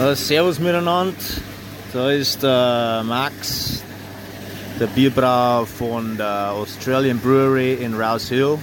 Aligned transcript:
Uh, 0.00 0.14
servus 0.14 0.58
miteinander. 0.58 1.12
Da 1.92 2.10
ist 2.10 2.42
der 2.42 3.02
Max, 3.04 3.82
der 4.80 4.86
Bierbrauer 4.86 5.66
von 5.66 6.16
der 6.16 6.52
Australian 6.52 7.18
Brewery 7.18 7.74
in 7.74 7.92
Rouse 7.92 8.30
Hill. 8.30 8.56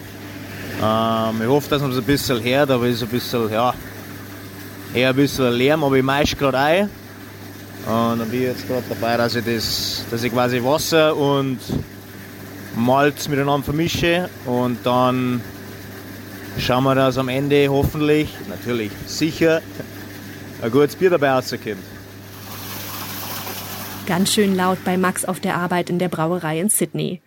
Ähm, 0.81 1.39
ich 1.39 1.47
hoffe, 1.47 1.69
dass 1.69 1.83
man 1.83 1.91
es 1.91 1.97
ein 1.99 2.05
bisschen 2.05 2.43
hört, 2.43 2.71
aber 2.71 2.87
es 2.87 2.95
ist 2.95 3.03
ein 3.03 3.09
bisschen, 3.09 3.51
ja, 3.51 3.71
eher 4.95 5.09
ein 5.09 5.15
bisschen 5.15 5.53
Lärm, 5.53 5.83
aber 5.83 5.97
ich 5.97 6.03
meische 6.03 6.35
gerade 6.35 6.57
ein. 6.57 6.89
Und 7.85 8.19
dann 8.19 8.29
bin 8.29 8.41
ich 8.41 8.47
jetzt 8.47 8.67
gerade 8.67 8.85
dabei, 8.89 9.17
dass 9.17 9.35
ich, 9.35 9.45
das, 9.45 10.05
dass 10.09 10.23
ich 10.23 10.33
quasi 10.33 10.63
Wasser 10.63 11.15
und 11.15 11.59
Malz 12.75 13.27
miteinander 13.27 13.63
vermische 13.63 14.27
und 14.47 14.79
dann 14.83 15.41
schauen 16.57 16.83
wir, 16.83 16.95
dass 16.95 17.19
am 17.19 17.29
Ende 17.29 17.67
hoffentlich, 17.69 18.27
natürlich 18.49 18.89
sicher, 19.05 19.61
ein 20.61 20.71
gutes 20.71 20.95
Bier 20.95 21.09
dabei 21.09 21.31
rauskommt. 21.31 21.77
Ganz 24.05 24.33
schön 24.33 24.55
laut 24.55 24.83
bei 24.85 24.97
Max 24.97 25.25
auf 25.25 25.39
der 25.39 25.57
Arbeit 25.57 25.89
in 25.89 25.99
der 25.99 26.07
Brauerei 26.07 26.59
in 26.59 26.69
Sydney. 26.69 27.21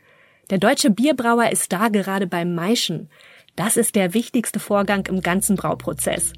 Der 0.48 0.58
deutsche 0.58 0.90
Bierbrauer 0.90 1.50
ist 1.50 1.72
da 1.72 1.88
gerade 1.88 2.26
beim 2.26 2.54
Maischen. 2.54 3.08
Das 3.54 3.76
ist 3.76 3.94
der 3.94 4.14
wichtigste 4.14 4.58
Vorgang 4.58 5.06
im 5.06 5.20
ganzen 5.20 5.56
Brauprozess. 5.56 6.32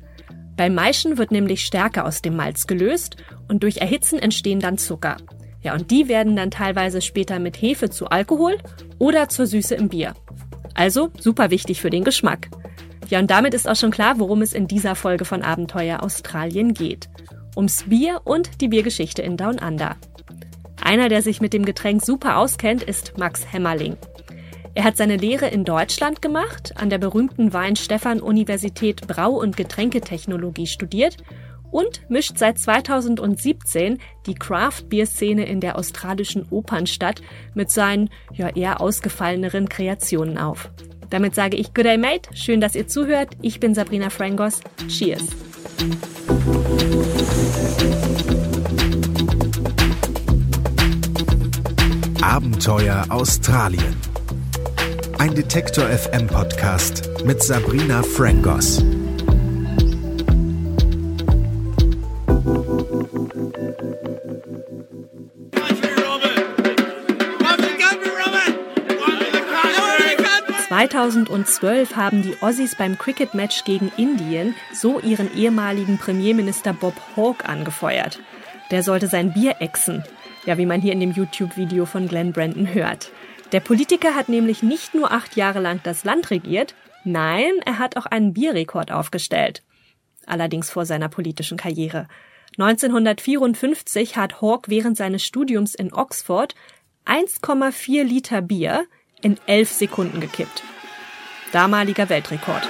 Beim 0.56 0.74
Maischen 0.74 1.16
wird 1.16 1.30
nämlich 1.30 1.64
Stärke 1.64 2.04
aus 2.04 2.20
dem 2.20 2.36
Malz 2.36 2.66
gelöst 2.66 3.16
und 3.48 3.62
durch 3.62 3.78
Erhitzen 3.78 4.18
entstehen 4.18 4.60
dann 4.60 4.78
Zucker. 4.78 5.16
Ja, 5.62 5.74
und 5.74 5.90
die 5.90 6.08
werden 6.08 6.36
dann 6.36 6.50
teilweise 6.50 7.00
später 7.00 7.38
mit 7.38 7.60
Hefe 7.62 7.88
zu 7.88 8.08
Alkohol 8.08 8.58
oder 8.98 9.28
zur 9.28 9.46
Süße 9.46 9.74
im 9.76 9.88
Bier. 9.88 10.14
Also 10.74 11.10
super 11.18 11.50
wichtig 11.50 11.80
für 11.80 11.90
den 11.90 12.04
Geschmack. 12.04 12.48
Ja, 13.12 13.18
und 13.18 13.30
damit 13.30 13.52
ist 13.52 13.68
auch 13.68 13.76
schon 13.76 13.90
klar, 13.90 14.18
worum 14.18 14.40
es 14.40 14.54
in 14.54 14.66
dieser 14.66 14.94
Folge 14.94 15.26
von 15.26 15.42
Abenteuer 15.42 16.02
Australien 16.02 16.72
geht. 16.72 17.10
Ums 17.54 17.82
Bier 17.82 18.22
und 18.24 18.62
die 18.62 18.68
Biergeschichte 18.68 19.20
in 19.20 19.36
Down 19.36 19.58
Under. 19.58 19.96
Einer, 20.82 21.10
der 21.10 21.20
sich 21.20 21.42
mit 21.42 21.52
dem 21.52 21.66
Getränk 21.66 22.02
super 22.02 22.38
auskennt, 22.38 22.82
ist 22.82 23.18
Max 23.18 23.52
Hämmerling. 23.52 23.98
Er 24.72 24.84
hat 24.84 24.96
seine 24.96 25.18
Lehre 25.18 25.48
in 25.48 25.66
Deutschland 25.66 26.22
gemacht, 26.22 26.72
an 26.76 26.88
der 26.88 26.96
berühmten 26.96 27.52
Wein-Stefan-Universität 27.52 29.06
Brau- 29.06 29.38
und 29.38 29.58
Getränketechnologie 29.58 30.66
studiert 30.66 31.18
und 31.70 32.08
mischt 32.08 32.38
seit 32.38 32.58
2017 32.58 33.98
die 34.24 34.34
Craft-Bier-Szene 34.34 35.44
in 35.44 35.60
der 35.60 35.76
australischen 35.76 36.46
Opernstadt 36.48 37.20
mit 37.52 37.70
seinen 37.70 38.08
ja 38.32 38.48
eher 38.48 38.80
ausgefalleneren 38.80 39.68
Kreationen 39.68 40.38
auf. 40.38 40.70
Damit 41.12 41.34
sage 41.34 41.58
ich 41.58 41.74
Good 41.74 41.84
Day 41.84 41.98
Mate, 41.98 42.30
schön, 42.34 42.62
dass 42.62 42.74
ihr 42.74 42.88
zuhört. 42.88 43.36
Ich 43.42 43.60
bin 43.60 43.74
Sabrina 43.74 44.08
Frangos. 44.08 44.60
Cheers! 44.88 45.22
Abenteuer 52.22 53.04
Australien. 53.10 53.94
Ein 55.18 55.34
Detektor 55.34 55.84
FM 55.84 56.28
Podcast 56.28 57.10
mit 57.26 57.42
Sabrina 57.42 58.02
Frangos. 58.02 58.82
...2012 70.92 71.96
haben 71.96 72.22
die 72.22 72.36
Aussies 72.42 72.76
beim 72.76 72.98
Cricket-Match 72.98 73.64
gegen 73.64 73.90
Indien 73.96 74.54
so 74.74 75.00
ihren 75.00 75.34
ehemaligen 75.34 75.96
Premierminister 75.96 76.74
Bob 76.74 76.94
Hawke 77.16 77.46
angefeuert. 77.48 78.20
Der 78.70 78.82
sollte 78.82 79.06
sein 79.06 79.32
Bier 79.32 79.56
exen. 79.60 80.04
Ja, 80.44 80.58
wie 80.58 80.66
man 80.66 80.82
hier 80.82 80.92
in 80.92 81.00
dem 81.00 81.12
YouTube-Video 81.12 81.86
von 81.86 82.08
Glenn 82.08 82.32
Brandon 82.32 82.74
hört. 82.74 83.10
Der 83.52 83.60
Politiker 83.60 84.14
hat 84.14 84.28
nämlich 84.28 84.62
nicht 84.62 84.94
nur 84.94 85.12
acht 85.12 85.34
Jahre 85.34 85.60
lang 85.60 85.80
das 85.82 86.04
Land 86.04 86.30
regiert, 86.30 86.74
nein, 87.04 87.52
er 87.64 87.78
hat 87.78 87.96
auch 87.96 88.06
einen 88.06 88.34
Bierrekord 88.34 88.92
aufgestellt. 88.92 89.62
Allerdings 90.26 90.70
vor 90.70 90.84
seiner 90.84 91.08
politischen 91.08 91.56
Karriere. 91.56 92.06
1954 92.58 94.18
hat 94.18 94.42
Hawke 94.42 94.70
während 94.70 94.98
seines 94.98 95.24
Studiums 95.24 95.74
in 95.74 95.90
Oxford 95.94 96.54
1,4 97.06 98.02
Liter 98.02 98.42
Bier 98.42 98.84
in 99.22 99.38
elf 99.46 99.72
Sekunden 99.72 100.20
gekippt. 100.20 100.62
Damaliger 101.52 102.08
Weltrekord. 102.08 102.66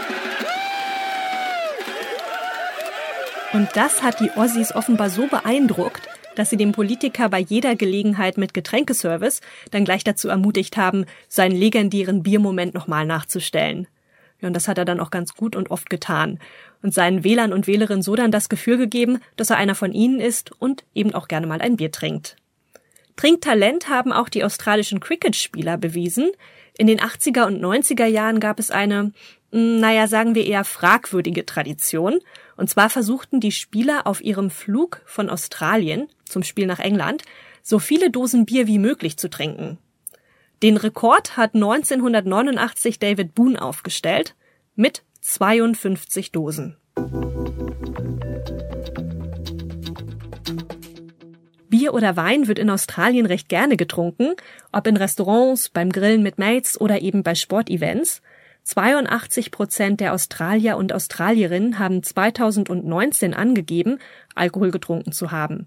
Und 3.53 3.69
das 3.75 4.03
hat 4.03 4.19
die 4.19 4.33
Aussies 4.33 4.75
offenbar 4.75 5.09
so 5.09 5.29
beeindruckt, 5.29 6.09
dass 6.35 6.51
sie 6.51 6.57
den 6.57 6.73
Politiker 6.73 7.29
bei 7.29 7.39
jeder 7.39 7.77
Gelegenheit 7.77 8.39
mit 8.39 8.55
Getränkeservice 8.55 9.41
dann 9.71 9.85
gleich 9.85 10.03
dazu 10.03 10.29
ermutigt 10.29 10.77
haben, 10.77 11.05
seinen 11.29 11.55
legendären 11.55 12.25
Biermoment 12.25 12.75
nochmal 12.75 13.07
nachzustellen. 13.07 13.87
Ja, 14.41 14.49
und 14.49 14.55
das 14.55 14.67
hat 14.67 14.79
er 14.79 14.85
dann 14.85 14.99
auch 14.99 15.11
ganz 15.11 15.35
gut 15.35 15.55
und 15.55 15.71
oft 15.71 15.89
getan 15.89 16.41
und 16.83 16.93
seinen 16.93 17.23
Wählern 17.23 17.53
und 17.53 17.69
Wählerinnen 17.69 18.03
so 18.03 18.17
dann 18.17 18.33
das 18.33 18.49
Gefühl 18.49 18.79
gegeben, 18.79 19.21
dass 19.37 19.51
er 19.51 19.59
einer 19.59 19.77
von 19.77 19.93
ihnen 19.93 20.19
ist 20.19 20.51
und 20.61 20.85
eben 20.93 21.15
auch 21.15 21.29
gerne 21.29 21.47
mal 21.47 21.61
ein 21.61 21.77
Bier 21.77 21.93
trinkt. 21.93 22.37
Trinktalent 23.15 23.89
haben 23.89 24.13
auch 24.13 24.29
die 24.29 24.43
australischen 24.43 24.99
Cricket-Spieler 24.99 25.77
bewiesen. 25.77 26.33
In 26.79 26.87
den 26.87 27.01
80er 27.01 27.47
und 27.47 27.63
90er 27.63 28.07
Jahren 28.07 28.41
gab 28.41 28.59
es 28.59 28.71
eine, 28.71 29.13
hm, 29.51 29.81
naja, 29.81 30.07
sagen 30.07 30.35
wir 30.35 30.47
eher 30.47 30.65
fragwürdige 30.65 31.45
Tradition. 31.45 32.21
Und 32.57 32.71
zwar 32.71 32.91
versuchten 32.91 33.41
die 33.41 33.53
Spieler 33.53 34.07
auf 34.07 34.23
ihrem 34.23 34.51
Flug 34.51 35.03
von 35.05 35.29
Australien 35.29 36.09
zum 36.25 36.43
Spiel 36.43 36.67
nach 36.67 36.79
England 36.79 37.25
so 37.63 37.79
viele 37.79 38.11
Dosen 38.11 38.45
Bier 38.45 38.67
wie 38.67 38.79
möglich 38.79 39.17
zu 39.17 39.31
trinken. 39.31 39.79
Den 40.63 40.77
Rekord 40.77 41.37
hat 41.37 41.55
1989 41.55 42.99
David 42.99 43.35
Boone 43.35 43.61
aufgestellt 43.61 44.35
mit 44.75 45.03
52 45.21 46.33
Dosen. 46.33 46.77
Bier 51.83 51.95
oder 51.95 52.15
Wein 52.15 52.47
wird 52.47 52.61
in 52.61 52.71
Australien 52.71 53.27
recht 53.27 53.49
gerne 53.49 53.77
getrunken, 53.77 54.37
ob 54.71 54.87
in 54.87 54.97
Restaurants, 54.97 55.69
beim 55.69 55.91
Grillen 55.91 56.23
mit 56.23 56.39
Mates 56.39 56.81
oder 56.81 57.03
eben 57.03 57.25
bei 57.25 57.35
Sportevents. 57.35 58.23
82 58.63 59.51
Prozent 59.51 59.99
der 59.99 60.13
Australier 60.13 60.77
und 60.77 60.93
Australierinnen 60.93 61.81
haben 61.81 62.05
2019 62.05 63.35
angegeben, 63.35 63.99
Alkohol 64.37 64.71
getrunken 64.71 65.11
zu 65.11 65.33
haben. 65.33 65.67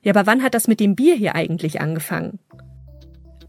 Ja, 0.00 0.14
aber 0.14 0.26
wann 0.26 0.42
hat 0.42 0.54
das 0.54 0.66
mit 0.66 0.80
dem 0.80 0.96
Bier 0.96 1.14
hier 1.14 1.34
eigentlich 1.34 1.78
angefangen? 1.78 2.38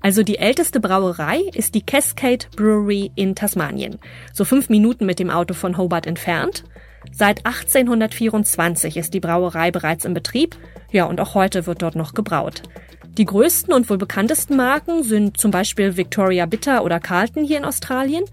Also 0.01 0.21
die 0.23 0.37
älteste 0.37 0.81
Brauerei 0.81 1.39
ist 1.53 1.75
die 1.75 1.85
Cascade 1.85 2.47
Brewery 2.57 3.09
in 3.15 3.35
Tasmanien, 3.35 3.99
so 4.33 4.43
fünf 4.43 4.67
Minuten 4.67 5.05
mit 5.05 5.19
dem 5.19 5.29
Auto 5.29 5.53
von 5.53 5.77
Hobart 5.77 6.07
entfernt. 6.07 6.65
Seit 7.11 7.45
1824 7.45 8.97
ist 8.97 9.13
die 9.13 9.19
Brauerei 9.19 9.71
bereits 9.71 10.05
in 10.05 10.13
Betrieb, 10.13 10.55
ja 10.91 11.05
und 11.05 11.19
auch 11.19 11.33
heute 11.33 11.65
wird 11.65 11.81
dort 11.81 11.95
noch 11.95 12.13
gebraut. 12.13 12.63
Die 13.17 13.25
größten 13.25 13.73
und 13.73 13.89
wohl 13.89 13.97
bekanntesten 13.97 14.55
Marken 14.55 15.03
sind 15.03 15.37
zum 15.37 15.51
Beispiel 15.51 15.97
Victoria 15.97 16.45
Bitter 16.45 16.83
oder 16.83 16.99
Carlton 16.99 17.43
hier 17.43 17.57
in 17.57 17.65
Australien 17.65 18.23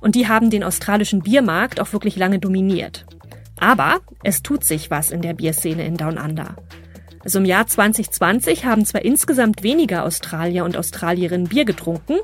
und 0.00 0.14
die 0.14 0.28
haben 0.28 0.50
den 0.50 0.64
australischen 0.64 1.22
Biermarkt 1.22 1.80
auch 1.80 1.92
wirklich 1.92 2.16
lange 2.16 2.38
dominiert. 2.38 3.06
Aber 3.58 4.00
es 4.22 4.42
tut 4.42 4.64
sich 4.64 4.90
was 4.90 5.10
in 5.10 5.20
der 5.20 5.34
Bierszene 5.34 5.84
in 5.84 5.96
Down 5.96 6.16
Under. 6.16 6.56
Also 7.22 7.38
im 7.38 7.44
Jahr 7.44 7.66
2020 7.66 8.64
haben 8.64 8.86
zwar 8.86 9.04
insgesamt 9.04 9.62
weniger 9.62 10.04
Australier 10.04 10.64
und 10.64 10.76
Australierinnen 10.76 11.48
Bier 11.48 11.64
getrunken, 11.64 12.16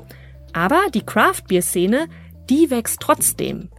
aber 0.53 0.79
die 0.93 1.05
Craft-Bier-Szene, 1.05 2.07
die 2.49 2.71
wächst 2.71 2.99
trotzdem. 3.01 3.69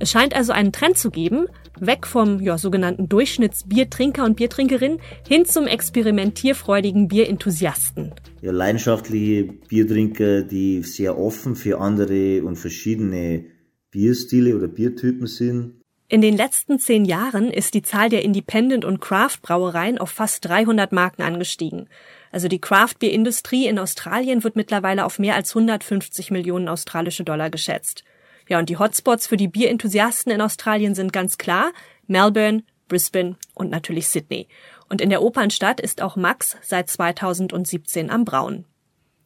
Es 0.00 0.10
scheint 0.10 0.34
also 0.34 0.52
einen 0.52 0.72
Trend 0.72 0.98
zu 0.98 1.10
geben, 1.10 1.46
weg 1.80 2.06
vom 2.06 2.40
ja, 2.40 2.58
sogenannten 2.58 3.08
Durchschnittsbiertrinker 3.08 4.24
und 4.24 4.36
Biertrinkerin 4.36 4.98
hin 5.26 5.44
zum 5.44 5.66
experimentierfreudigen 5.66 7.08
Bierenthusiasten. 7.08 8.12
Ja, 8.42 8.52
leidenschaftliche 8.52 9.44
Biertrinker, 9.44 10.42
die 10.42 10.82
sehr 10.82 11.18
offen 11.18 11.56
für 11.56 11.80
andere 11.80 12.42
und 12.42 12.56
verschiedene 12.56 13.46
Bierstile 13.90 14.56
oder 14.56 14.68
Biertypen 14.68 15.26
sind. 15.26 15.80
In 16.08 16.20
den 16.20 16.36
letzten 16.36 16.78
zehn 16.78 17.06
Jahren 17.06 17.50
ist 17.50 17.74
die 17.74 17.82
Zahl 17.82 18.10
der 18.10 18.22
Independent- 18.22 18.84
und 18.84 19.00
Craft-Brauereien 19.00 19.98
auf 19.98 20.10
fast 20.10 20.44
300 20.44 20.92
Marken 20.92 21.22
angestiegen. 21.22 21.88
Also 22.30 22.48
die 22.48 22.60
Craft-Bier-Industrie 22.60 23.66
in 23.66 23.78
Australien 23.78 24.44
wird 24.44 24.54
mittlerweile 24.54 25.06
auf 25.06 25.18
mehr 25.18 25.34
als 25.34 25.56
150 25.56 26.30
Millionen 26.30 26.68
australische 26.68 27.24
Dollar 27.24 27.48
geschätzt. 27.48 28.04
Ja, 28.48 28.58
und 28.58 28.68
die 28.68 28.78
Hotspots 28.78 29.26
für 29.26 29.36
die 29.36 29.48
Bierenthusiasten 29.48 30.32
in 30.32 30.40
Australien 30.40 30.94
sind 30.94 31.12
ganz 31.12 31.38
klar 31.38 31.72
Melbourne, 32.06 32.62
Brisbane 32.88 33.36
und 33.54 33.70
natürlich 33.70 34.08
Sydney. 34.08 34.48
Und 34.88 35.00
in 35.00 35.10
der 35.10 35.22
Opernstadt 35.22 35.80
ist 35.80 36.02
auch 36.02 36.16
Max 36.16 36.56
seit 36.62 36.90
2017 36.90 38.10
am 38.10 38.24
Brauen. 38.24 38.66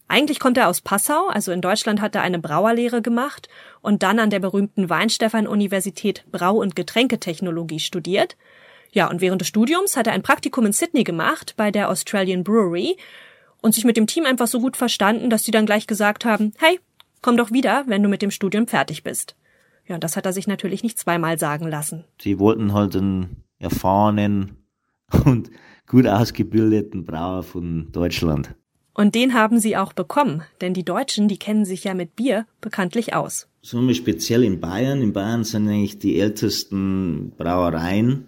Eigentlich 0.07 0.41
kommt 0.41 0.57
er 0.57 0.69
aus 0.69 0.81
Passau, 0.81 1.29
also 1.29 1.53
in 1.53 1.61
Deutschland 1.61 2.01
hat 2.01 2.15
er 2.15 2.23
eine 2.23 2.39
Brauerlehre 2.39 3.03
gemacht 3.03 3.49
und 3.83 4.03
dann 4.03 4.19
an 4.19 4.31
der 4.31 4.39
berühmten 4.39 4.89
Weinstefan-Universität 4.89 6.25
Brau- 6.33 6.57
und 6.57 6.75
Getränketechnologie 6.75 7.81
studiert. 7.81 8.37
Ja, 8.91 9.11
und 9.11 9.21
während 9.21 9.43
des 9.43 9.49
Studiums 9.49 9.99
hat 9.99 10.07
er 10.07 10.15
ein 10.15 10.23
Praktikum 10.23 10.65
in 10.65 10.73
Sydney 10.73 11.05
gemacht 11.05 11.55
bei 11.59 11.71
der 11.71 11.91
Australian 11.91 12.43
Brewery 12.43 12.97
und 13.61 13.75
sich 13.75 13.85
mit 13.85 13.99
dem 13.99 14.07
Team 14.07 14.25
einfach 14.25 14.47
so 14.47 14.61
gut 14.61 14.79
verstanden, 14.79 15.29
dass 15.29 15.45
sie 15.45 15.51
dann 15.51 15.67
gleich 15.67 15.87
gesagt 15.87 16.25
haben, 16.25 16.55
hey, 16.59 16.81
komm 17.23 17.37
doch 17.37 17.51
wieder, 17.51 17.85
wenn 17.87 18.03
du 18.03 18.09
mit 18.09 18.23
dem 18.23 18.31
Studium 18.31 18.67
fertig 18.67 19.03
bist. 19.03 19.37
Ja, 19.87 19.95
und 19.95 20.05
das 20.05 20.17
hat 20.17 20.27
er 20.27 20.33
sich 20.33 20.47
natürlich 20.47 20.83
nicht 20.83 20.99
zweimal 20.99 21.39
sagen 21.39 21.67
lassen. 21.69 22.05
Sie 22.21 22.39
wollten 22.39 22.75
halt 22.75 22.95
einen 22.97 23.45
erfahrenen 23.59 24.57
und 25.25 25.51
gut 25.87 26.07
ausgebildeten 26.07 27.05
Brauer 27.05 27.43
von 27.43 27.91
Deutschland. 27.93 28.55
Und 28.95 29.15
den 29.15 29.33
haben 29.33 29.61
sie 29.61 29.77
auch 29.77 29.93
bekommen, 29.93 30.43
denn 30.61 30.75
die 30.75 30.85
Deutschen, 30.85 31.29
die 31.29 31.39
kennen 31.39 31.65
sich 31.65 31.85
ja 31.85 31.95
mit 31.95 32.17
Bier 32.17 32.47
bekanntlich 32.61 33.15
aus. 33.15 33.49
So 33.63 33.81
wir 33.81 33.95
speziell 33.95 34.43
in 34.43 34.61
Bayern. 34.61 35.01
In 35.01 35.13
Bayern 35.13 35.45
sind 35.45 35.69
eigentlich 35.69 35.99
die 35.99 36.19
ältesten 36.19 37.33
Brauereien. 37.37 38.27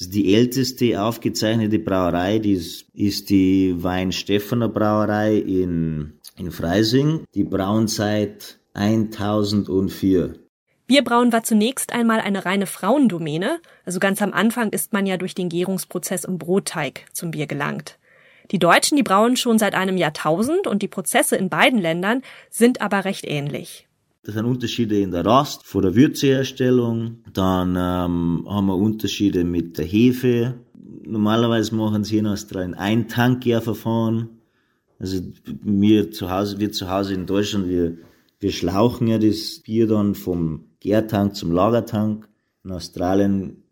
Also 0.00 0.12
die 0.12 0.34
älteste 0.34 1.02
aufgezeichnete 1.02 1.78
Brauerei, 1.78 2.38
die 2.38 2.52
ist, 2.52 2.86
ist 2.94 3.28
die 3.28 3.74
Weinstephaner 3.76 4.70
Brauerei 4.70 5.36
in, 5.36 6.14
in 6.38 6.50
Freising. 6.50 7.24
Die 7.34 7.44
brauen 7.44 7.86
seit 7.86 8.58
1004. 8.72 10.36
Bierbrauen 10.86 11.32
war 11.32 11.42
zunächst 11.42 11.92
einmal 11.92 12.20
eine 12.20 12.46
reine 12.46 12.66
Frauendomäne. 12.66 13.60
Also 13.84 14.00
ganz 14.00 14.22
am 14.22 14.32
Anfang 14.32 14.70
ist 14.70 14.94
man 14.94 15.04
ja 15.04 15.18
durch 15.18 15.34
den 15.34 15.50
Gärungsprozess 15.50 16.24
im 16.24 16.38
Brotteig 16.38 17.04
zum 17.12 17.32
Bier 17.32 17.46
gelangt. 17.46 17.98
Die 18.52 18.58
Deutschen, 18.58 18.96
die 18.96 19.02
brauen 19.02 19.36
schon 19.36 19.58
seit 19.58 19.74
einem 19.74 19.98
Jahrtausend 19.98 20.66
und 20.66 20.80
die 20.80 20.88
Prozesse 20.88 21.36
in 21.36 21.50
beiden 21.50 21.78
Ländern 21.78 22.22
sind 22.48 22.80
aber 22.80 23.04
recht 23.04 23.26
ähnlich. 23.26 23.86
Das 24.22 24.34
sind 24.34 24.44
Unterschiede 24.44 25.00
in 25.00 25.12
der 25.12 25.24
Rast, 25.24 25.64
vor 25.64 25.80
der 25.80 25.94
Würzeherstellung. 25.94 27.24
Dann 27.32 27.70
ähm, 27.70 28.46
haben 28.46 28.66
wir 28.66 28.76
Unterschiede 28.76 29.44
mit 29.44 29.78
der 29.78 29.86
Hefe. 29.86 30.56
Normalerweise 31.04 31.74
machen 31.74 32.04
sie 32.04 32.18
in 32.18 32.26
Australien 32.26 32.74
ein 32.74 33.08
Tankgärverfahren. 33.08 34.28
Also 34.98 35.22
wir 35.62 36.10
zu 36.10 36.30
Hause, 36.30 36.60
wir 36.60 36.70
zu 36.70 36.90
Hause 36.90 37.14
in 37.14 37.24
Deutschland, 37.24 37.68
wir, 37.70 37.96
wir 38.38 38.52
schlauchen 38.52 39.08
ja 39.08 39.16
das 39.16 39.60
Bier 39.60 39.86
dann 39.86 40.14
vom 40.14 40.66
Gärtank 40.80 41.34
zum 41.34 41.52
Lagertank. 41.52 42.28
In 42.62 42.72
Australien 42.72 43.62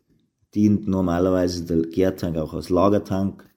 dient 0.55 0.89
normalerweise 0.89 1.67
der 1.67 1.83
Gärtank 1.83 2.39
auch 2.39 2.55
als 2.55 2.71
Lagertank. 2.71 3.48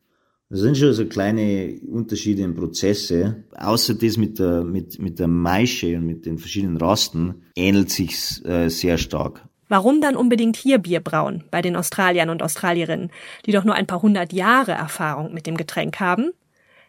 Das 0.51 0.59
sind 0.59 0.77
schon 0.77 0.92
so 0.92 1.06
kleine 1.06 1.80
Unterschiede 1.89 2.42
im 2.42 2.56
Prozesse. 2.56 3.45
Außer 3.57 3.94
das 3.94 4.18
mit 4.18 4.38
der, 4.38 4.65
mit, 4.65 5.00
mit 5.00 5.18
der 5.18 5.30
Maische 5.30 5.95
und 5.95 6.06
mit 6.06 6.25
den 6.25 6.38
verschiedenen 6.38 6.75
Rasten 6.75 7.45
ähnelt 7.56 7.89
sich 7.89 8.44
äh, 8.44 8.68
sehr 8.68 8.98
stark. 8.98 9.45
Warum 9.69 10.01
dann 10.01 10.18
unbedingt 10.18 10.57
hier 10.57 10.80
Bier 10.80 11.00
brauen 11.00 11.45
bei 11.51 11.62
den 11.62 11.77
Australiern 11.77 12.30
und 12.30 12.44
Australierinnen, 12.44 13.12
die 13.45 13.53
doch 13.53 13.63
nur 13.63 13.75
ein 13.75 13.88
paar 13.88 14.01
hundert 14.01 14.33
Jahre 14.33 14.74
Erfahrung 14.74 15.33
mit 15.33 15.48
dem 15.48 15.56
Getränk 15.56 16.01
haben? 16.01 16.31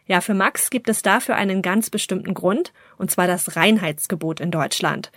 Ja, 0.07 0.19
für 0.19 0.33
Max 0.33 0.69
gibt 0.69 0.89
es 0.89 1.01
dafür 1.01 1.35
einen 1.35 1.61
ganz 1.61 1.89
bestimmten 1.89 2.33
Grund, 2.33 2.73
und 2.97 3.11
zwar 3.11 3.27
das 3.27 3.55
Reinheitsgebot 3.55 4.41
in 4.41 4.51
Deutschland. 4.51 5.09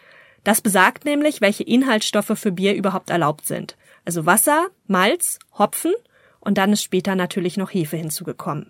Das 0.44 0.60
besagt 0.60 1.04
nämlich, 1.04 1.40
welche 1.40 1.64
Inhaltsstoffe 1.64 2.38
für 2.38 2.52
Bier 2.52 2.76
überhaupt 2.76 3.10
erlaubt 3.10 3.44
sind. 3.44 3.76
Also 4.04 4.24
Wasser, 4.24 4.68
Malz, 4.86 5.40
Hopfen 5.58 5.92
und 6.46 6.58
dann 6.58 6.72
ist 6.72 6.82
später 6.82 7.16
natürlich 7.16 7.56
noch 7.56 7.74
Hefe 7.74 7.96
hinzugekommen. 7.96 8.68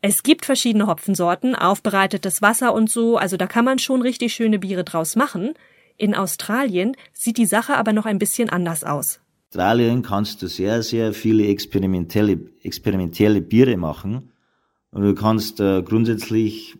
Es 0.00 0.22
gibt 0.22 0.46
verschiedene 0.46 0.86
Hopfensorten, 0.86 1.54
aufbereitetes 1.54 2.42
Wasser 2.42 2.74
und 2.74 2.90
so, 2.90 3.18
also 3.18 3.36
da 3.36 3.46
kann 3.46 3.64
man 3.64 3.78
schon 3.78 4.02
richtig 4.02 4.32
schöne 4.32 4.58
Biere 4.58 4.82
draus 4.82 5.14
machen. 5.14 5.52
In 5.96 6.14
Australien 6.14 6.96
sieht 7.12 7.36
die 7.36 7.46
Sache 7.46 7.76
aber 7.76 7.92
noch 7.92 8.06
ein 8.06 8.18
bisschen 8.18 8.48
anders 8.48 8.82
aus. 8.84 9.16
In 9.16 9.60
Australien 9.60 10.02
kannst 10.02 10.42
du 10.42 10.48
sehr, 10.48 10.82
sehr 10.82 11.12
viele 11.12 11.46
experimentelle, 11.46 12.40
experimentelle 12.62 13.42
Biere 13.42 13.76
machen. 13.76 14.32
Und 14.90 15.02
du 15.02 15.14
kannst 15.14 15.60
äh, 15.60 15.82
grundsätzlich, 15.82 16.74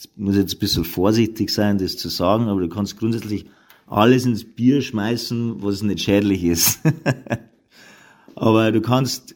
ich 0.00 0.10
muss 0.14 0.36
jetzt 0.36 0.54
ein 0.54 0.58
bisschen 0.60 0.84
vorsichtig 0.84 1.50
sein, 1.50 1.78
das 1.78 1.96
zu 1.96 2.08
sagen, 2.08 2.48
aber 2.48 2.60
du 2.60 2.68
kannst 2.68 2.96
grundsätzlich 2.96 3.46
alles 3.86 4.24
ins 4.24 4.44
Bier 4.44 4.82
schmeißen, 4.82 5.62
was 5.62 5.82
nicht 5.82 6.00
schädlich 6.00 6.44
ist. 6.44 6.80
Aber 8.36 8.70
du 8.70 8.82
kannst, 8.82 9.34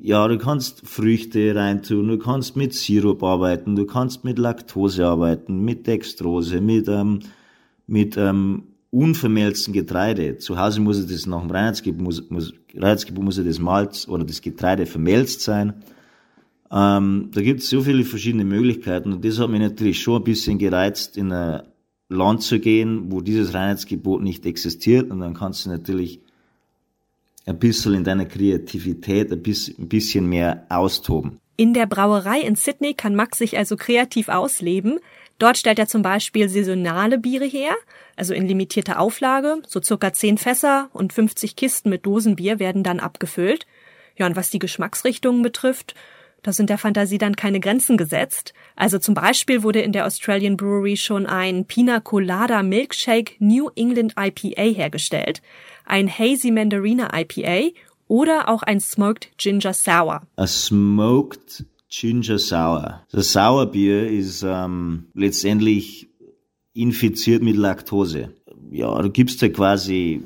ja, 0.00 0.26
du 0.26 0.36
kannst 0.36 0.86
Früchte 0.86 1.54
reintun, 1.54 2.08
du 2.08 2.18
kannst 2.18 2.56
mit 2.56 2.74
Sirup 2.74 3.22
arbeiten, 3.22 3.76
du 3.76 3.86
kannst 3.86 4.24
mit 4.24 4.38
Laktose 4.38 5.06
arbeiten, 5.06 5.64
mit 5.64 5.86
Dextrose, 5.86 6.60
mit, 6.60 6.88
ähm, 6.88 7.20
mit 7.86 8.16
ähm, 8.16 8.64
unvermelzten 8.90 9.72
Getreide. 9.72 10.38
Zu 10.38 10.58
Hause 10.58 10.80
muss 10.80 11.06
das 11.06 11.26
nach 11.26 11.40
dem 11.40 11.50
Reinheitsgebot, 11.50 12.02
muss, 12.02 12.30
muss, 12.30 12.52
Reinheitsgebot 12.74 13.24
muss 13.24 13.36
das 13.36 13.60
Malz 13.60 14.08
oder 14.08 14.24
das 14.24 14.42
Getreide 14.42 14.86
vermelzt 14.86 15.42
sein. 15.42 15.74
Ähm, 16.72 17.30
da 17.32 17.42
gibt 17.42 17.60
es 17.60 17.70
so 17.70 17.80
viele 17.80 18.04
verschiedene 18.04 18.44
Möglichkeiten 18.44 19.12
und 19.12 19.24
das 19.24 19.38
hat 19.38 19.50
mich 19.50 19.60
natürlich 19.60 20.02
schon 20.02 20.20
ein 20.20 20.24
bisschen 20.24 20.58
gereizt, 20.58 21.16
in 21.16 21.32
ein 21.32 21.62
Land 22.08 22.42
zu 22.42 22.58
gehen, 22.58 23.12
wo 23.12 23.20
dieses 23.20 23.54
Reinheitsgebot 23.54 24.20
nicht 24.20 24.46
existiert 24.46 25.12
und 25.12 25.20
dann 25.20 25.34
kannst 25.34 25.66
du 25.66 25.70
natürlich 25.70 26.20
ein 27.46 27.58
bisschen 27.58 27.94
in 27.94 28.04
deiner 28.04 28.26
Kreativität 28.26 29.32
ein 29.32 29.42
bisschen 29.88 30.28
mehr 30.28 30.66
austoben. 30.68 31.40
In 31.56 31.74
der 31.74 31.86
Brauerei 31.86 32.40
in 32.40 32.54
Sydney 32.54 32.94
kann 32.94 33.14
Max 33.14 33.38
sich 33.38 33.58
also 33.58 33.76
kreativ 33.76 34.28
ausleben. 34.28 34.98
Dort 35.38 35.58
stellt 35.58 35.78
er 35.78 35.86
zum 35.86 36.02
Beispiel 36.02 36.48
saisonale 36.48 37.18
Biere 37.18 37.44
her, 37.44 37.74
also 38.16 38.34
in 38.34 38.46
limitierter 38.46 38.98
Auflage, 38.98 39.62
so 39.66 39.80
circa 39.82 40.12
10 40.12 40.38
Fässer 40.38 40.90
und 40.92 41.12
50 41.12 41.56
Kisten 41.56 41.90
mit 41.90 42.06
Dosenbier 42.06 42.58
werden 42.58 42.82
dann 42.82 43.00
abgefüllt. 43.00 43.66
Ja, 44.16 44.26
und 44.26 44.36
was 44.36 44.50
die 44.50 44.58
Geschmacksrichtungen 44.58 45.42
betrifft, 45.42 45.94
da 46.42 46.52
sind 46.52 46.70
der 46.70 46.78
Fantasie 46.78 47.18
dann 47.18 47.36
keine 47.36 47.60
Grenzen 47.60 47.96
gesetzt. 47.96 48.54
Also 48.76 48.98
zum 48.98 49.14
Beispiel 49.14 49.62
wurde 49.62 49.80
in 49.80 49.92
der 49.92 50.06
Australian 50.06 50.56
Brewery 50.56 50.96
schon 50.96 51.26
ein 51.26 51.66
Pina 51.66 52.00
Colada 52.00 52.62
Milkshake 52.62 53.34
New 53.38 53.68
England 53.76 54.14
IPA 54.18 54.62
hergestellt 54.62 55.42
ein 55.90 56.08
Hazy 56.08 56.50
Mandarina 56.50 57.10
IPA 57.12 57.76
oder 58.06 58.48
auch 58.48 58.62
ein 58.62 58.80
Smoked 58.80 59.30
Ginger 59.36 59.74
Sour. 59.74 60.22
A 60.36 60.46
Smoked 60.46 61.64
Ginger 61.88 62.38
Sour. 62.38 63.02
Das 63.10 63.32
Sauerbier 63.32 64.08
ist 64.08 64.44
ähm, 64.46 65.08
letztendlich 65.14 66.08
infiziert 66.72 67.42
mit 67.42 67.56
Laktose. 67.56 68.34
Ja, 68.70 69.00
du 69.02 69.10
gibst 69.10 69.42
da 69.42 69.48
quasi 69.48 70.22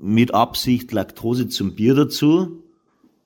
mit 0.00 0.32
Absicht 0.32 0.92
Laktose 0.92 1.48
zum 1.48 1.74
Bier 1.74 1.94
dazu 1.94 2.63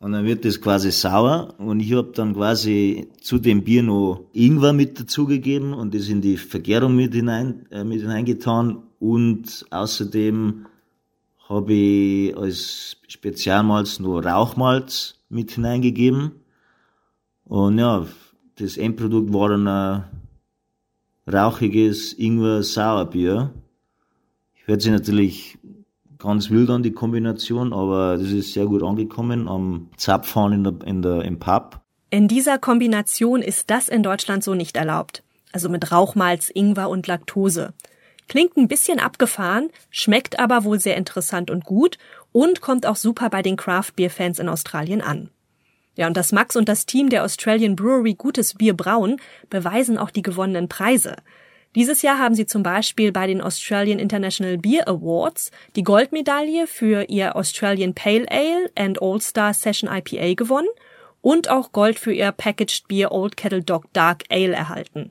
und 0.01 0.13
dann 0.13 0.25
wird 0.25 0.45
das 0.45 0.61
quasi 0.61 0.91
sauer 0.93 1.55
und 1.59 1.81
ich 1.81 1.93
habe 1.93 2.13
dann 2.15 2.35
quasi 2.35 3.09
zu 3.21 3.39
dem 3.39 3.65
Bier 3.65 3.83
noch 3.83 4.27
Ingwer 4.33 4.73
mit 4.73 4.99
dazugegeben 5.01 5.75
und 5.75 5.95
das 5.95 6.09
in 6.09 6.21
die 6.21 6.37
Vergärung 6.37 6.95
mit 6.95 7.15
hinein 7.15 7.67
äh, 7.71 7.85
mit 7.85 8.01
hineingetan 8.01 8.83
und 9.01 9.67
außerdem 9.71 10.67
habe 11.49 11.73
ich 11.73 12.37
als 12.37 12.97
Spezialmalz 13.09 14.01
nur 14.01 14.25
Rauchmalz 14.25 15.15
mit 15.29 15.53
hineingegeben. 15.53 16.33
Und 17.45 17.79
ja, 17.79 18.07
das 18.57 18.77
Endprodukt 18.77 19.33
war 19.33 19.49
dann 19.49 19.67
ein 19.67 20.05
rauchiges 21.27 22.13
Ingwer-Sauerbier. 22.13 23.55
Hört 24.67 24.83
sich 24.83 24.93
natürlich 24.93 25.59
ganz 26.19 26.51
wild 26.51 26.71
an, 26.71 26.83
die 26.83 26.93
Kombination, 26.93 27.73
aber 27.73 28.17
das 28.19 28.31
ist 28.31 28.53
sehr 28.53 28.67
gut 28.67 28.83
angekommen 28.83 29.49
am 29.49 29.89
Zapfhahn 29.97 30.53
in 30.53 30.65
der, 30.65 30.75
in 30.85 31.03
der, 31.03 31.23
im 31.23 31.39
Pub. 31.39 31.81
In 32.11 32.29
dieser 32.29 32.59
Kombination 32.59 33.43
ist 33.43 33.71
das 33.71 33.89
in 33.89 34.03
Deutschland 34.03 34.43
so 34.43 34.55
nicht 34.55 34.77
erlaubt. 34.77 35.23
Also 35.53 35.69
mit 35.69 35.93
Rauchmalz, 35.93 36.51
Ingwer 36.53 36.89
und 36.89 37.07
Laktose. 37.07 37.75
Klingt 38.29 38.57
ein 38.57 38.69
bisschen 38.69 38.99
abgefahren, 39.01 39.71
schmeckt 39.91 40.39
aber 40.39 40.65
wohl 40.65 40.79
sehr 40.79 40.97
interessant 40.97 41.51
und 41.51 41.65
gut 41.65 41.97
und 42.33 42.61
kommt 42.61 42.85
auch 42.87 42.97
super 42.97 43.31
bei 43.31 43.43
den 43.43 43.57
Craft 43.57 43.93
Beer 43.97 44.11
Fans 44.11 44.39
in 44.39 44.49
Australien 44.49 45.01
an. 45.01 45.31
Ja, 45.97 46.07
und 46.07 46.17
dass 46.17 46.33
Max 46.33 46.55
und 46.55 46.69
das 46.69 46.87
Team 46.87 47.09
der 47.09 47.25
Australian 47.25 47.75
Brewery 47.75 48.15
gutes 48.15 48.55
Bier 48.55 48.77
brauen, 48.77 49.21
beweisen 49.51 49.99
auch 49.99 50.11
die 50.11 50.23
gewonnenen 50.23 50.69
Preise. 50.69 51.17
Dieses 51.75 52.03
Jahr 52.03 52.19
haben 52.19 52.35
sie 52.35 52.47
zum 52.47 52.63
Beispiel 52.63 53.13
bei 53.13 53.27
den 53.27 53.41
Australian 53.41 53.99
International 53.99 54.57
Beer 54.57 54.89
Awards 54.89 55.51
die 55.77 55.83
Goldmedaille 55.83 56.67
für 56.67 57.05
ihr 57.09 57.37
Australian 57.37 57.95
Pale 57.95 58.27
Ale 58.31 58.71
and 58.75 59.03
All 59.03 59.21
Star 59.21 59.53
Session 59.53 59.91
IPA 59.91 60.35
gewonnen 60.35 60.69
und 61.21 61.51
auch 61.51 61.73
Gold 61.73 61.99
für 61.99 62.13
ihr 62.13 62.33
Packaged 62.33 62.89
Beer 62.89 63.13
Old 63.13 63.37
Kettle 63.37 63.63
Dog 63.63 63.93
Dark 63.93 64.25
Ale 64.31 64.55
erhalten. 64.55 65.11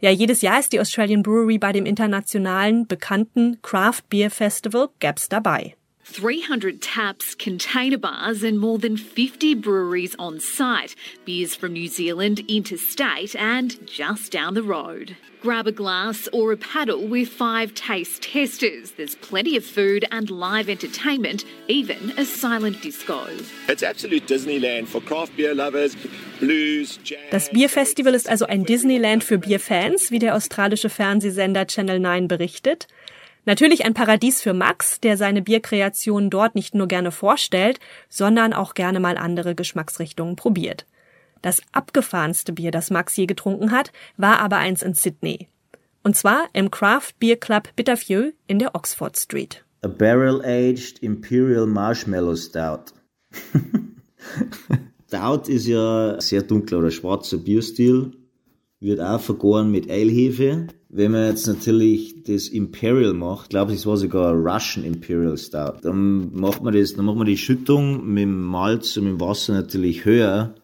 Ja, 0.00 0.10
jedes 0.10 0.42
Jahr 0.42 0.60
ist 0.60 0.72
die 0.72 0.78
Australian 0.78 1.24
Brewery 1.24 1.58
bei 1.58 1.72
dem 1.72 1.84
internationalen 1.84 2.86
bekannten 2.86 3.60
Craft 3.62 4.02
Beer 4.08 4.30
Festival 4.30 4.90
GAPS 5.00 5.28
dabei. 5.28 5.74
300 6.10 6.80
taps, 6.80 7.34
container 7.34 7.98
bars, 7.98 8.42
and 8.42 8.58
more 8.58 8.78
than 8.78 8.96
50 8.96 9.54
breweries 9.54 10.16
on 10.18 10.40
site. 10.40 10.96
Beers 11.26 11.54
from 11.54 11.74
New 11.74 11.86
Zealand, 11.86 12.40
interstate, 12.48 13.36
and 13.36 13.76
just 13.86 14.32
down 14.32 14.54
the 14.54 14.62
road. 14.62 15.16
Grab 15.42 15.66
a 15.66 15.72
glass 15.72 16.26
or 16.32 16.50
a 16.50 16.56
paddle 16.56 17.06
with 17.06 17.28
five 17.28 17.74
taste 17.74 18.22
testers. 18.22 18.92
There's 18.92 19.16
plenty 19.16 19.54
of 19.56 19.64
food 19.64 20.06
and 20.10 20.30
live 20.30 20.70
entertainment, 20.70 21.44
even 21.68 22.12
a 22.16 22.24
silent 22.24 22.80
disco. 22.82 23.26
It's 23.68 23.82
absolute 23.82 24.26
Disneyland 24.26 24.88
for 24.88 25.02
craft 25.02 25.36
beer 25.36 25.54
lovers, 25.54 25.94
blues, 26.40 26.98
jazz. 27.04 27.20
Das 27.30 27.50
Bierfestival 27.50 28.14
ist 28.14 28.28
also 28.30 28.46
ein 28.46 28.64
Disneyland 28.64 29.22
für 29.22 29.36
Bierfans, 29.36 30.10
wie 30.10 30.18
der 30.18 30.34
australische 30.34 30.88
Fernsehsender 30.88 31.66
Channel 31.66 32.00
9 32.00 32.28
berichtet. 32.28 32.88
Natürlich 33.48 33.86
ein 33.86 33.94
Paradies 33.94 34.42
für 34.42 34.52
Max, 34.52 35.00
der 35.00 35.16
seine 35.16 35.40
Bierkreationen 35.40 36.28
dort 36.28 36.54
nicht 36.54 36.74
nur 36.74 36.86
gerne 36.86 37.10
vorstellt, 37.10 37.80
sondern 38.10 38.52
auch 38.52 38.74
gerne 38.74 39.00
mal 39.00 39.16
andere 39.16 39.54
Geschmacksrichtungen 39.54 40.36
probiert. 40.36 40.84
Das 41.40 41.62
abgefahrenste 41.72 42.52
Bier, 42.52 42.72
das 42.72 42.90
Max 42.90 43.16
je 43.16 43.24
getrunken 43.24 43.70
hat, 43.70 43.90
war 44.18 44.40
aber 44.40 44.58
eins 44.58 44.82
in 44.82 44.92
Sydney. 44.92 45.48
Und 46.02 46.14
zwar 46.14 46.50
im 46.52 46.70
Craft 46.70 47.14
Beer 47.20 47.36
Club 47.36 47.70
Bittervieux 47.74 48.34
in 48.48 48.58
der 48.58 48.74
Oxford 48.74 49.16
Street. 49.16 49.64
A 49.80 49.88
Barrel-Aged 49.88 50.98
Imperial 50.98 51.64
Marshmallow 51.64 52.36
Stout. 52.36 52.92
Stout 55.08 55.50
ist 55.50 55.66
ja 55.66 56.20
sehr 56.20 56.42
dunkler 56.42 56.80
oder 56.80 56.90
schwarzer 56.90 57.38
Bierstil, 57.38 58.12
wird 58.80 59.00
auch 59.00 59.20
vergoren 59.20 59.70
mit 59.70 59.90
Eilhefe. 59.90 60.68
Wenn 60.88 61.12
man 61.12 61.26
jetzt 61.26 61.46
natürlich 61.46 62.22
das 62.22 62.48
Imperial 62.48 63.12
macht, 63.12 63.50
glaube 63.50 63.72
ich, 63.72 63.78
es 63.78 63.86
war 63.86 63.96
sogar 63.96 64.32
Russian 64.34 64.84
Imperial 64.84 65.36
Stout, 65.36 65.80
dann 65.82 66.32
macht 66.32 66.62
man 66.62 66.74
das, 66.74 66.94
dann 66.94 67.04
macht 67.04 67.18
man 67.18 67.26
die 67.26 67.36
Schüttung 67.36 68.06
mit 68.06 68.22
dem 68.22 68.42
Malz 68.42 68.96
und 68.96 69.04
mit 69.04 69.12
dem 69.14 69.20
Wasser 69.20 69.54
natürlich 69.54 70.04
höher, 70.04 70.54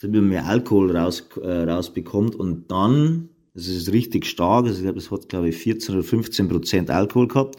damit 0.00 0.20
man 0.20 0.28
mehr 0.28 0.46
Alkohol 0.46 0.96
raus, 0.96 1.28
äh, 1.42 1.62
rausbekommt 1.64 2.36
und 2.36 2.70
dann, 2.70 3.30
das 3.54 3.68
ist 3.68 3.92
richtig 3.92 4.26
stark, 4.26 4.66
also 4.66 4.76
ich 4.76 4.84
glaube, 4.84 4.98
es 4.98 5.10
hat 5.10 5.28
glaube 5.28 5.48
ich 5.48 5.56
14 5.56 5.94
oder 5.94 6.04
15 6.04 6.48
Prozent 6.48 6.90
Alkohol 6.90 7.26
gehabt, 7.26 7.56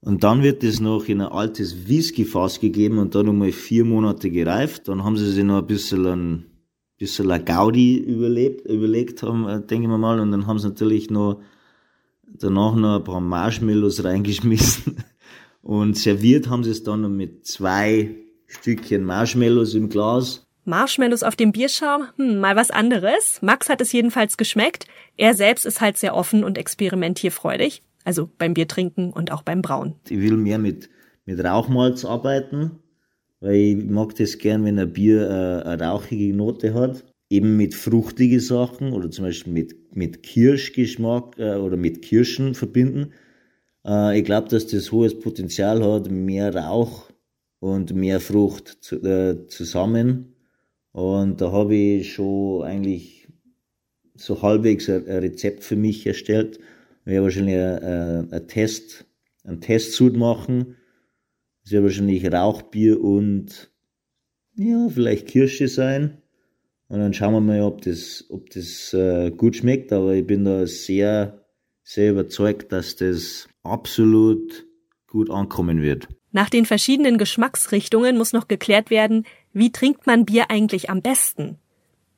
und 0.00 0.22
dann 0.22 0.42
wird 0.42 0.62
es 0.62 0.80
noch 0.80 1.06
in 1.08 1.20
ein 1.20 1.32
altes 1.32 1.88
Whisky-Fass 1.88 2.60
gegeben 2.60 2.98
und 2.98 3.14
dann 3.14 3.26
nochmal 3.26 3.52
vier 3.52 3.84
Monate 3.84 4.30
gereift. 4.30 4.88
Dann 4.88 5.02
haben 5.02 5.16
sie 5.16 5.30
sich 5.30 5.44
noch 5.44 5.58
ein 5.58 5.66
bisschen 5.66 6.06
ein, 6.06 6.46
bisschen 6.98 7.44
Gaudi 7.44 7.96
überlebt, 7.96 8.66
überlegt 8.66 9.22
haben, 9.22 9.48
äh, 9.48 9.60
denke 9.60 9.90
ich 9.90 9.98
mal. 9.98 10.20
Und 10.20 10.32
dann 10.32 10.46
haben 10.46 10.58
sie 10.58 10.68
natürlich 10.68 11.10
noch 11.10 11.40
danach 12.22 12.74
noch 12.74 12.98
ein 12.98 13.04
paar 13.04 13.20
Marshmallows 13.20 14.04
reingeschmissen. 14.04 15.04
Und 15.62 15.96
serviert 15.96 16.48
haben 16.48 16.64
sie 16.64 16.70
es 16.70 16.82
dann 16.82 17.02
noch 17.02 17.08
mit 17.08 17.46
zwei 17.46 18.14
Stückchen 18.46 19.04
Marshmallows 19.04 19.74
im 19.74 19.88
Glas. 19.88 20.46
Marshmallows 20.64 21.22
auf 21.22 21.36
dem 21.36 21.52
Bierschaum? 21.52 22.08
Hm, 22.16 22.40
mal 22.40 22.56
was 22.56 22.70
anderes. 22.70 23.38
Max 23.40 23.68
hat 23.68 23.80
es 23.80 23.92
jedenfalls 23.92 24.36
geschmeckt. 24.36 24.86
Er 25.16 25.34
selbst 25.34 25.64
ist 25.66 25.80
halt 25.80 25.96
sehr 25.96 26.14
offen 26.14 26.44
und 26.44 26.58
experimentierfreudig. 26.58 27.82
Also 28.04 28.30
beim 28.38 28.54
Biertrinken 28.54 29.12
und 29.12 29.32
auch 29.32 29.42
beim 29.42 29.62
Brauen. 29.62 29.94
Ich 30.08 30.18
will 30.18 30.36
mehr 30.36 30.58
mit, 30.58 30.88
mit 31.24 31.42
Rauchmalz 31.42 32.04
arbeiten, 32.04 32.78
weil 33.40 33.54
ich 33.54 33.76
mag 33.84 34.14
das 34.16 34.38
gern, 34.38 34.64
wenn 34.64 34.78
ein 34.78 34.92
Bier 34.92 35.28
äh, 35.28 35.68
eine 35.68 35.82
rauchige 35.84 36.34
Note 36.34 36.74
hat. 36.74 37.04
Eben 37.30 37.56
mit 37.58 37.74
fruchtige 37.74 38.40
Sachen 38.40 38.92
oder 38.92 39.10
zum 39.10 39.26
Beispiel 39.26 39.52
mit, 39.52 39.94
mit 39.94 40.22
Kirschgeschmack 40.22 41.38
äh, 41.38 41.56
oder 41.56 41.76
mit 41.76 42.02
Kirschen 42.02 42.54
verbinden. 42.54 43.12
Äh, 43.86 44.18
ich 44.18 44.24
glaube, 44.24 44.48
dass 44.48 44.66
das 44.66 44.90
hohes 44.92 45.18
Potenzial 45.18 45.84
hat, 45.84 46.10
mehr 46.10 46.54
Rauch 46.54 47.10
und 47.60 47.94
mehr 47.94 48.20
Frucht 48.20 48.78
zu, 48.80 48.96
äh, 49.02 49.46
zusammen. 49.48 50.34
Und 50.92 51.40
da 51.40 51.52
habe 51.52 51.74
ich 51.74 52.14
schon 52.14 52.62
eigentlich 52.62 53.28
so 54.14 54.40
halbwegs 54.40 54.88
ein, 54.88 55.06
ein 55.06 55.18
Rezept 55.18 55.64
für 55.64 55.76
mich 55.76 56.06
erstellt 56.06 56.58
werde 57.08 57.24
wahrscheinlich 57.24 57.56
ein, 57.56 58.32
ein 58.32 58.48
Test, 58.48 59.06
einen 59.44 59.60
Testsud 59.60 60.16
machen. 60.16 60.76
Das 61.68 61.72
wird 61.72 61.84
wahrscheinlich 61.84 62.32
Rauchbier 62.32 62.98
und 62.98 63.70
ja, 64.56 64.88
vielleicht 64.88 65.26
Kirsche 65.26 65.68
sein. 65.68 66.16
Und 66.88 66.98
dann 66.98 67.12
schauen 67.12 67.34
wir 67.34 67.42
mal, 67.42 67.60
ob 67.60 67.82
das, 67.82 68.24
ob 68.30 68.48
das 68.48 68.94
äh, 68.94 69.30
gut 69.30 69.56
schmeckt. 69.56 69.92
Aber 69.92 70.14
ich 70.14 70.26
bin 70.26 70.46
da 70.46 70.66
sehr, 70.66 71.44
sehr 71.82 72.12
überzeugt, 72.12 72.72
dass 72.72 72.96
das 72.96 73.48
absolut 73.64 74.66
gut 75.08 75.28
ankommen 75.28 75.82
wird. 75.82 76.08
Nach 76.32 76.48
den 76.48 76.64
verschiedenen 76.64 77.18
Geschmacksrichtungen 77.18 78.16
muss 78.16 78.32
noch 78.32 78.48
geklärt 78.48 78.88
werden, 78.88 79.26
wie 79.52 79.70
trinkt 79.70 80.06
man 80.06 80.24
Bier 80.24 80.46
eigentlich 80.50 80.88
am 80.88 81.02
besten? 81.02 81.58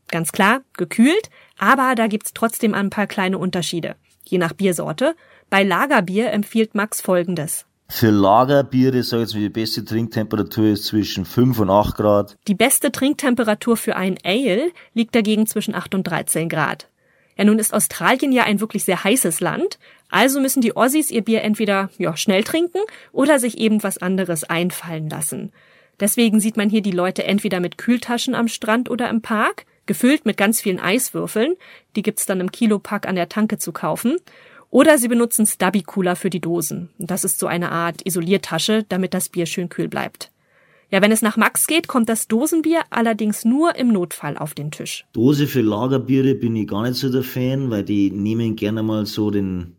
Ganz 0.07 0.31
klar, 0.31 0.63
gekühlt, 0.75 1.29
aber 1.59 1.97
da 1.97 2.07
gibt's 2.07 2.35
trotzdem 2.35 2.73
ein 2.73 2.91
paar 2.91 3.09
kleine 3.09 3.39
Unterschiede 3.39 3.97
je 4.31 4.39
nach 4.39 4.53
Biersorte. 4.53 5.15
Bei 5.49 5.63
Lagerbier 5.63 6.31
empfiehlt 6.31 6.75
Max 6.75 7.01
folgendes. 7.01 7.67
Für 7.93 8.11
Lagerbiere, 8.11 9.03
sag 9.03 9.17
ich 9.19 9.23
jetzt, 9.23 9.35
die 9.35 9.49
beste 9.49 9.85
Trinktemperatur 9.85 10.69
ist 10.69 10.85
zwischen 10.85 11.25
5 11.25 11.59
und 11.59 11.71
8 11.71 11.97
Grad. 11.97 12.39
Die 12.47 12.55
beste 12.55 12.93
Trinktemperatur 12.93 13.77
für 13.77 13.97
ein 13.97 14.17
Ale 14.25 14.71
liegt 14.95 15.15
dagegen 15.15 15.47
zwischen 15.49 15.75
8 15.75 15.97
und 15.97 16.05
13 16.05 16.49
Grad. 16.49 16.89
Ja, 17.37 17.45
nun 17.45 17.59
ist 17.59 17.75
Australien 17.75 18.31
ja 18.31 18.45
ein 18.45 18.61
wirklich 18.61 18.85
sehr 18.85 19.03
heißes 19.03 19.41
Land, 19.41 19.81
also 20.09 20.41
müssen 20.41 20.61
die 20.61 20.77
Aussies 20.77 21.11
ihr 21.11 21.23
Bier 21.23 21.43
entweder 21.43 21.91
ja, 21.99 22.17
schnell 22.17 22.45
trinken 22.45 22.79
oder 23.11 23.41
sich 23.41 23.59
eben 23.59 23.83
was 23.83 23.99
anderes 23.99 24.45
einfallen 24.45 25.11
lassen. 25.11 25.51
Deswegen 25.99 26.39
sieht 26.39 26.57
man 26.57 26.71
hier 26.71 26.83
die 26.83 26.93
Leute 26.93 27.25
entweder 27.25 27.59
mit 27.59 27.77
Kühltaschen 27.77 28.37
am 28.37 28.47
Strand 28.47 28.89
oder 28.89 29.11
im 29.11 29.21
Park, 29.21 29.67
gefüllt 29.87 30.27
mit 30.27 30.37
ganz 30.37 30.61
vielen 30.61 30.79
Eiswürfeln, 30.79 31.57
die 31.97 32.03
gibt's 32.03 32.25
dann 32.25 32.41
im 32.41 32.53
Kilopack 32.53 33.09
an 33.09 33.17
der 33.17 33.29
Tanke 33.29 33.59
zu 33.59 33.73
kaufen. 33.73 34.17
Oder 34.71 34.99
sie 34.99 35.09
benutzen 35.09 35.47
Stubby 35.47 35.83
Cooler 35.83 36.15
für 36.17 36.31
die 36.31 36.41
Dosen. 36.41 36.91
Das 36.99 37.25
ist 37.25 37.39
so 37.39 37.47
eine 37.47 37.73
Art 37.73 38.07
Isoliertasche, 38.07 38.85
damit 38.89 39.15
das 39.15 39.29
Bier 39.29 39.47
schön 39.47 39.69
kühl 39.69 39.89
bleibt. 39.89 40.31
Ja, 40.91 41.03
wenn 41.03 41.13
es 41.13 41.23
nach 41.23 41.37
Max 41.37 41.67
geht, 41.67 41.87
kommt 41.87 42.09
das 42.09 42.27
Dosenbier 42.27 42.81
allerdings 42.91 43.45
nur 43.45 43.77
im 43.77 43.93
Notfall 43.93 44.37
auf 44.37 44.55
den 44.55 44.71
Tisch. 44.71 45.07
Dose 45.13 45.47
für 45.47 45.61
Lagerbiere 45.61 46.35
bin 46.35 46.57
ich 46.57 46.67
gar 46.69 46.83
nicht 46.83 46.95
so 46.95 47.11
der 47.11 47.23
Fan, 47.23 47.71
weil 47.71 47.85
die 47.85 48.11
nehmen 48.11 48.57
gerne 48.57 48.83
mal 48.83 49.07
so 49.07 49.31
den 49.31 49.77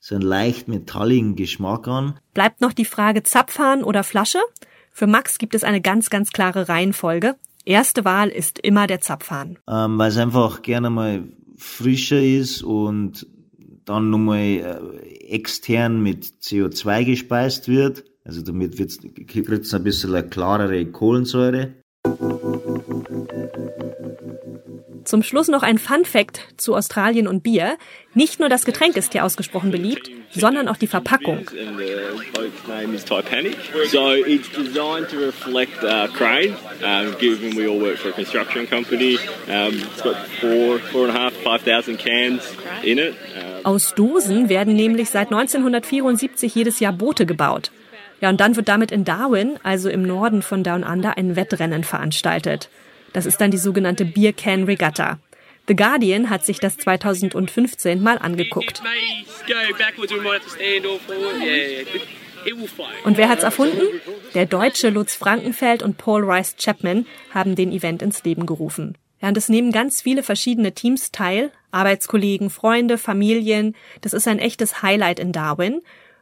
so 0.00 0.16
einen 0.16 0.24
leicht 0.24 0.68
metalligen 0.68 1.34
Geschmack 1.34 1.88
an. 1.88 2.20
Bleibt 2.34 2.60
noch 2.60 2.74
die 2.74 2.84
Frage 2.84 3.22
Zapfhahn 3.22 3.82
oder 3.82 4.04
Flasche? 4.04 4.38
Für 4.90 5.06
Max 5.06 5.38
gibt 5.38 5.54
es 5.54 5.64
eine 5.64 5.80
ganz, 5.80 6.10
ganz 6.10 6.30
klare 6.30 6.68
Reihenfolge. 6.68 7.36
Erste 7.64 8.04
Wahl 8.04 8.28
ist 8.28 8.58
immer 8.58 8.86
der 8.86 9.00
Zapfhahn. 9.00 9.58
Ähm, 9.66 9.96
weil 9.96 10.10
es 10.10 10.18
einfach 10.18 10.60
gerne 10.60 10.90
mal 10.90 11.24
frischer 11.56 12.20
ist 12.20 12.62
und 12.62 13.26
dann 13.84 14.10
nochmal 14.10 14.40
äh, 14.40 15.06
extern 15.28 16.02
mit 16.02 16.24
CO2 16.42 17.04
gespeist 17.04 17.68
wird. 17.68 18.04
Also 18.24 18.42
damit 18.42 18.76
kriegt 18.76 19.50
es 19.50 19.74
ein 19.74 19.84
bisschen 19.84 20.14
eine 20.14 20.28
klarere 20.28 20.86
Kohlensäure. 20.86 21.74
Zum 25.04 25.22
Schluss 25.22 25.48
noch 25.48 25.62
ein 25.62 25.78
Fun 25.78 26.04
Fact 26.04 26.40
zu 26.56 26.74
Australien 26.74 27.28
und 27.28 27.42
Bier. 27.42 27.76
Nicht 28.14 28.40
nur 28.40 28.48
das 28.48 28.64
Getränk 28.64 28.96
ist 28.96 29.12
hier 29.12 29.24
ausgesprochen 29.24 29.70
beliebt, 29.70 30.10
sondern 30.30 30.68
auch 30.68 30.76
die 30.76 30.86
Verpackung. 30.86 31.50
So 33.90 34.12
it's 34.14 34.50
designed 34.50 35.08
to 35.10 35.18
reflect 35.18 35.78
Crane, 36.14 36.54
given 37.18 37.56
we 37.56 37.68
all 37.68 37.80
work 37.80 37.98
for 37.98 38.10
a 38.10 38.14
construction 38.14 38.68
company. 38.68 39.18
It's 39.46 40.02
got 40.02 40.16
four, 40.40 40.78
four 40.90 41.08
and 41.08 41.16
a 41.16 41.20
half, 41.20 41.32
five 41.34 41.62
thousand 41.62 41.98
cans 41.98 42.42
in 42.82 42.98
it. 42.98 43.14
Aus 43.64 43.94
Dosen 43.94 44.48
werden 44.48 44.74
nämlich 44.74 45.10
seit 45.10 45.32
1974 45.32 46.54
jedes 46.54 46.80
Jahr 46.80 46.92
Boote 46.92 47.24
gebaut. 47.26 47.70
Ja, 48.20 48.28
und 48.28 48.40
dann 48.40 48.56
wird 48.56 48.68
damit 48.68 48.90
in 48.90 49.04
Darwin, 49.04 49.58
also 49.62 49.88
im 49.88 50.02
Norden 50.02 50.42
von 50.42 50.62
Down 50.62 50.82
Under, 50.84 51.16
ein 51.16 51.36
Wettrennen 51.36 51.84
veranstaltet. 51.84 52.68
Das 53.14 53.24
ist 53.24 53.40
dann 53.40 53.50
die 53.50 53.58
sogenannte 53.58 54.04
Beer 54.04 54.34
Can 54.34 54.64
Regatta. 54.64 55.18
The 55.68 55.76
Guardian 55.76 56.28
hat 56.28 56.44
sich 56.44 56.58
das 56.58 56.76
2015 56.76 58.02
mal 58.02 58.18
angeguckt. 58.18 58.82
Und 63.04 63.16
wer 63.16 63.28
hat's 63.30 63.44
erfunden? 63.44 63.80
Der 64.34 64.44
Deutsche 64.44 64.90
Lutz 64.90 65.14
Frankenfeld 65.14 65.82
und 65.82 65.96
Paul 65.96 66.30
Rice 66.30 66.56
Chapman 66.56 67.06
haben 67.32 67.54
den 67.54 67.72
Event 67.72 68.02
ins 68.02 68.22
Leben 68.24 68.44
gerufen. 68.44 68.98
Ja, 69.22 69.28
und 69.28 69.38
es 69.38 69.48
nehmen 69.48 69.72
ganz 69.72 70.02
viele 70.02 70.22
verschiedene 70.22 70.72
Teams 70.72 71.12
teil, 71.12 71.50
Arbeitskollegen, 71.70 72.50
Freunde, 72.50 72.98
Familien. 72.98 73.74
Das 74.02 74.12
ist 74.12 74.28
ein 74.28 74.38
echtes 74.40 74.82
Highlight 74.82 75.18
in 75.18 75.32
Darwin. 75.32 75.80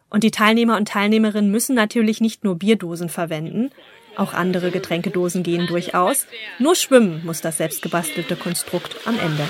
Und 0.09 0.25
die 0.25 0.31
Teilnehmer 0.31 0.77
und 0.77 0.89
Teilnehmerinnen 0.89 1.51
müssen 1.51 1.75
natürlich 1.75 2.21
nicht 2.21 2.45
nur 2.45 2.57
Bierdosen 2.57 3.09
verwenden, 3.09 3.71
auch 4.17 4.35
andere 4.35 4.71
Getränkedosen 4.71 5.43
gehen 5.43 5.67
durchaus. 5.67 6.27
Nur 6.59 6.75
schwimmen 6.75 7.23
muss 7.25 7.41
das 7.41 7.59
selbstgebastelte 7.59 8.37
Konstrukt 8.37 8.97
am 9.07 9.19
Ende. 9.19 9.47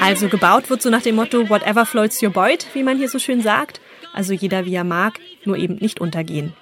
Also 0.00 0.28
gebaut 0.28 0.70
wird 0.70 0.80
so 0.80 0.90
nach 0.90 1.02
dem 1.02 1.16
Motto 1.16 1.48
Whatever 1.48 1.84
floats 1.84 2.22
your 2.22 2.30
boat, 2.30 2.66
wie 2.72 2.82
man 2.82 2.98
hier 2.98 3.08
so 3.08 3.18
schön 3.18 3.42
sagt. 3.42 3.80
Also 4.12 4.32
jeder 4.32 4.64
wie 4.64 4.74
er 4.74 4.84
mag, 4.84 5.18
nur 5.44 5.56
eben 5.56 5.76
nicht 5.76 6.00
untergehen. 6.00 6.54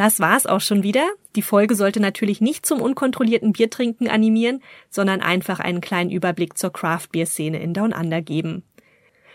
Das 0.00 0.18
war's 0.18 0.46
auch 0.46 0.62
schon 0.62 0.82
wieder. 0.82 1.06
Die 1.36 1.42
Folge 1.42 1.74
sollte 1.74 2.00
natürlich 2.00 2.40
nicht 2.40 2.64
zum 2.64 2.80
unkontrollierten 2.80 3.52
Biertrinken 3.52 4.08
animieren, 4.08 4.62
sondern 4.88 5.20
einfach 5.20 5.60
einen 5.60 5.82
kleinen 5.82 6.08
Überblick 6.08 6.56
zur 6.56 6.72
Craft 6.72 7.08
Beer 7.12 7.26
Szene 7.26 7.60
in 7.60 7.74
Down 7.74 7.92
Under 7.92 8.22
geben. 8.22 8.62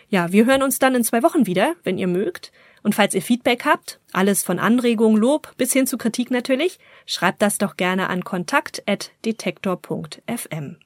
Ja, 0.08 0.32
wir 0.32 0.44
hören 0.44 0.64
uns 0.64 0.80
dann 0.80 0.96
in 0.96 1.04
zwei 1.04 1.22
Wochen 1.22 1.46
wieder, 1.46 1.76
wenn 1.84 1.98
ihr 1.98 2.08
mögt. 2.08 2.50
Und 2.82 2.96
falls 2.96 3.14
ihr 3.14 3.22
Feedback 3.22 3.64
habt, 3.64 4.00
alles 4.12 4.42
von 4.42 4.58
Anregung, 4.58 5.16
Lob 5.16 5.52
bis 5.56 5.72
hin 5.72 5.86
zu 5.86 5.98
Kritik 5.98 6.32
natürlich, 6.32 6.80
schreibt 7.06 7.42
das 7.42 7.58
doch 7.58 7.76
gerne 7.76 8.10
an 8.10 8.24
kontakt.detektor.fm. 8.24 10.78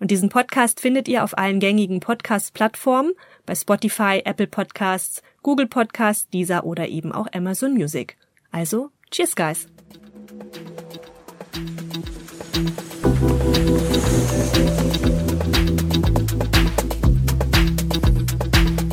Und 0.00 0.10
diesen 0.10 0.28
Podcast 0.28 0.80
findet 0.80 1.08
ihr 1.08 1.24
auf 1.24 1.38
allen 1.38 1.60
gängigen 1.60 2.00
Podcast-Plattformen, 2.00 3.12
bei 3.46 3.54
Spotify, 3.54 4.20
Apple 4.26 4.48
Podcasts, 4.48 5.22
Google 5.40 5.66
Podcasts, 5.66 6.28
Deezer 6.28 6.64
oder 6.64 6.88
eben 6.88 7.10
auch 7.10 7.28
Amazon 7.32 7.72
Music. 7.72 8.18
Also 8.50 8.90
Cheers, 9.10 9.34
guys. 9.34 9.66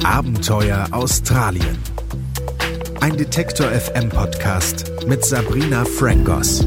Abenteuer 0.03 0.87
Australien. 0.91 1.77
Ein 3.01 3.17
Detektor 3.17 3.67
FM 3.67 4.09
Podcast 4.09 4.91
mit 5.07 5.25
Sabrina 5.25 5.83
Frangos. 5.83 6.65